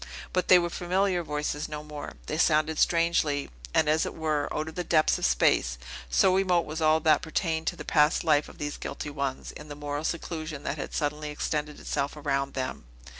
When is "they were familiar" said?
0.47-1.21